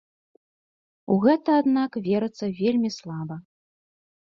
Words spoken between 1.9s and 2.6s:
верыцца